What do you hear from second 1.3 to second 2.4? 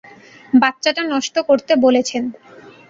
করতে বলেছেন।